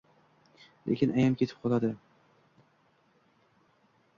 Lekin 0.91 1.13
ayam 1.17 1.35
ketib 1.41 1.61
qoldi 1.67 1.91